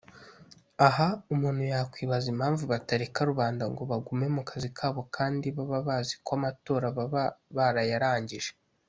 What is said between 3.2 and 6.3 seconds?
rubanda ngo bagume mu kazi kabo kandi baba bazi